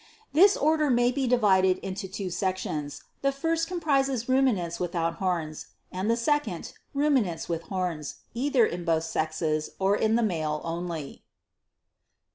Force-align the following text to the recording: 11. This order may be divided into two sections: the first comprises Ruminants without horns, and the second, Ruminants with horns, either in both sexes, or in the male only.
11. 0.33 0.41
This 0.43 0.57
order 0.57 0.89
may 0.89 1.11
be 1.11 1.27
divided 1.27 1.77
into 1.83 2.07
two 2.07 2.31
sections: 2.31 3.03
the 3.21 3.31
first 3.31 3.67
comprises 3.67 4.27
Ruminants 4.27 4.79
without 4.79 5.17
horns, 5.17 5.67
and 5.91 6.09
the 6.09 6.17
second, 6.17 6.73
Ruminants 6.95 7.47
with 7.47 7.61
horns, 7.69 8.15
either 8.33 8.65
in 8.65 8.83
both 8.83 9.03
sexes, 9.03 9.69
or 9.77 9.95
in 9.95 10.15
the 10.15 10.23
male 10.23 10.59
only. 10.63 11.21